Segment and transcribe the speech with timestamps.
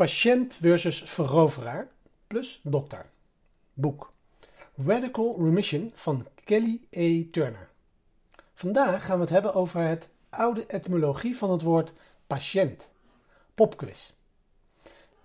[0.00, 1.88] Patiënt versus veroveraar
[2.26, 3.06] plus dokter.
[3.74, 4.12] Boek.
[4.86, 7.30] Radical Remission van Kelly E.
[7.30, 7.68] Turner.
[8.54, 11.92] Vandaag gaan we het hebben over het oude etymologie van het woord
[12.26, 12.88] patiënt.
[13.54, 14.10] Popquiz.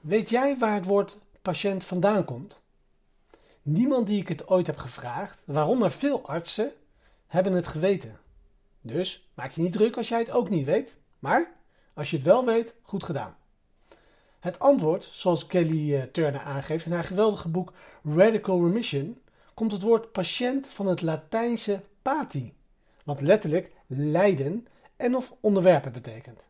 [0.00, 2.62] Weet jij waar het woord patiënt vandaan komt?
[3.62, 6.72] Niemand die ik het ooit heb gevraagd, waaronder veel artsen,
[7.26, 8.20] hebben het geweten.
[8.80, 11.52] Dus maak je niet druk als jij het ook niet weet, maar
[11.94, 13.36] als je het wel weet, goed gedaan.
[14.42, 17.72] Het antwoord, zoals Kelly eh, Turner aangeeft in haar geweldige boek
[18.04, 19.20] Radical Remission,
[19.54, 22.54] komt het woord patiënt van het Latijnse pati,
[23.04, 24.66] wat letterlijk lijden
[24.96, 26.48] en of onderwerpen betekent.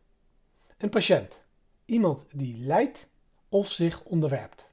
[0.77, 1.41] Een patiënt,
[1.85, 3.07] iemand die lijdt
[3.49, 4.67] of zich onderwerpt.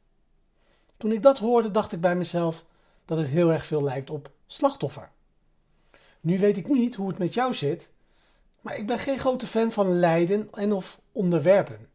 [0.96, 2.64] Toen ik dat hoorde, dacht ik bij mezelf
[3.04, 5.10] dat het heel erg veel lijkt op slachtoffer.
[6.20, 7.90] Nu weet ik niet hoe het met jou zit,
[8.60, 11.88] maar ik ben geen grote fan van lijden en of onderwerpen.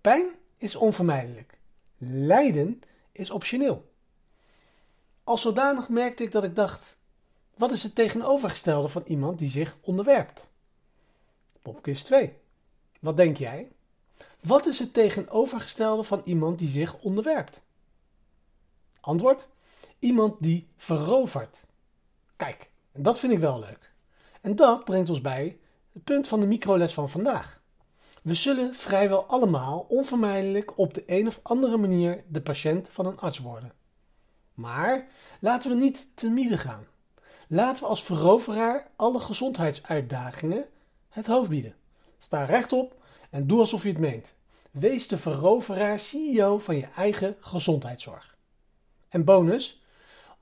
[0.00, 0.26] Pijn
[0.64, 1.58] is onvermijdelijk.
[1.98, 3.92] Lijden is optioneel.
[5.24, 6.96] Als zodanig merkte ik dat ik dacht:
[7.56, 10.48] wat is het tegenovergestelde van iemand die zich onderwerpt?
[11.62, 12.36] Popquiz 2.
[13.00, 13.72] Wat denk jij?
[14.40, 17.62] Wat is het tegenovergestelde van iemand die zich onderwerpt?
[19.00, 19.48] Antwoord:
[19.98, 21.66] iemand die verovert.
[22.36, 23.92] Kijk, dat vind ik wel leuk.
[24.40, 25.58] En dat brengt ons bij
[25.92, 27.62] het punt van de microles van vandaag.
[28.24, 33.18] We zullen vrijwel allemaal onvermijdelijk op de een of andere manier de patiënt van een
[33.18, 33.72] arts worden.
[34.54, 35.06] Maar
[35.40, 36.86] laten we niet te midden gaan.
[37.48, 40.64] Laten we als veroveraar alle gezondheidsuitdagingen
[41.08, 41.74] het hoofd bieden.
[42.18, 42.96] Sta rechtop
[43.30, 44.34] en doe alsof je het meent.
[44.70, 48.36] Wees de veroveraar CEO van je eigen gezondheidszorg.
[49.08, 49.82] En bonus,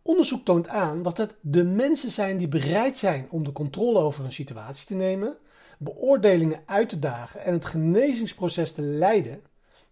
[0.03, 4.25] onderzoek toont aan dat het de mensen zijn die bereid zijn om de controle over
[4.25, 5.37] een situatie te nemen,
[5.83, 9.43] beoordelingen uit te dagen en het genezingsproces te leiden,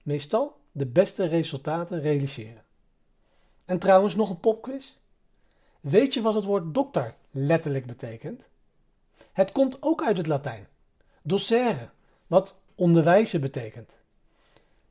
[0.03, 2.65] meestal de beste resultaten realiseren.
[3.65, 4.93] En trouwens nog een popquiz.
[5.81, 8.49] Weet je wat het woord dokter letterlijk betekent?
[9.33, 10.69] Het komt ook uit het Latijn.
[11.23, 11.89] Docere,
[12.27, 13.97] wat onderwijzen betekent.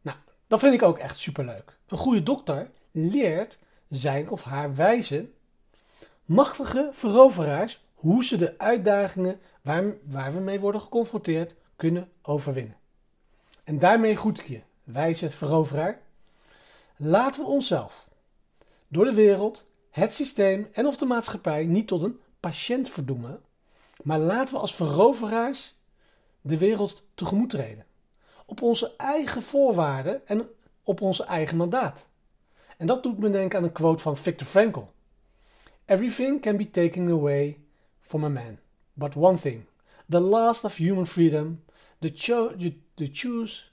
[0.01, 0.17] Nou,
[0.47, 1.77] dat vind ik ook echt superleuk.
[1.87, 3.57] Een goede dokter leert
[3.89, 5.33] zijn of haar wijzen
[6.25, 9.39] machtige veroveraars hoe ze de uitdagingen
[10.03, 12.77] waar, we mee worden geconfronteerd kunnen overwinnen.
[13.63, 16.01] En daarmee goed je, wijze veroveraar.
[16.95, 18.07] Laten we onszelf
[18.87, 23.41] door de wereld, het systeem en of de maatschappij niet tot een patiënt verdoemen,
[24.03, 25.75] maar laten we als veroveraars
[26.41, 27.85] de wereld tegemoet treden.
[28.45, 30.49] Op onze eigen voorwaarden en
[30.83, 32.05] op onze eigen mandaat.
[32.77, 34.83] En dat doet me denken aan een quote van Viktor Frankl.
[35.85, 37.57] Everything can be taken away
[38.09, 38.57] from a man,
[38.95, 39.67] but one thing,
[40.09, 41.61] the last of human freedom,
[42.01, 42.55] the, cho
[42.97, 43.69] the choose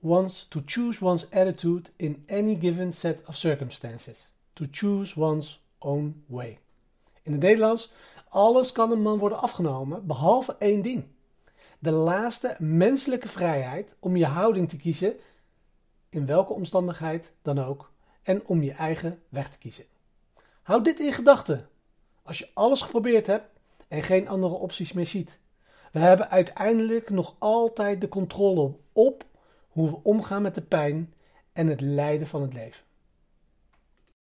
[0.00, 4.28] one's, to choose one's attitude in any given set of circumstances.
[4.54, 6.58] To choose one's own way.
[7.22, 7.92] In het Nederlands,
[8.28, 11.04] alles kan een man worden afgenomen, behalve één ding.
[11.78, 15.16] De laatste menselijke vrijheid om je houding te kiezen,
[16.08, 17.92] in welke omstandigheid dan ook,
[18.22, 19.84] en om je eigen weg te kiezen.
[20.62, 21.68] Houd dit in gedachten.
[22.28, 23.50] Als je alles geprobeerd hebt
[23.88, 25.38] en geen andere opties meer ziet.
[25.92, 29.24] We hebben uiteindelijk nog altijd de controle op
[29.68, 31.14] hoe we omgaan met de pijn
[31.52, 32.84] en het lijden van het leven.